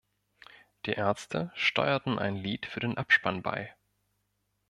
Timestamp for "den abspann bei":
2.79-3.75